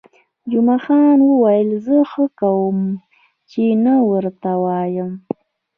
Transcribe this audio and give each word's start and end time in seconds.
جمعه 0.51 0.79
خان 0.83 1.19
وویل: 1.23 1.69
زه 1.85 1.97
ښه 2.11 2.25
کوم، 2.39 2.77
چې 3.49 3.63
نه 3.83 3.93
ورته 4.09 4.51
وایم. 4.63 5.11